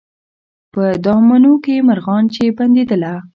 په 0.73 0.83
دامونو 1.05 1.51
کي 1.65 1.75
مرغان 1.87 2.23
چي 2.33 2.43
بندېدله 2.57 3.13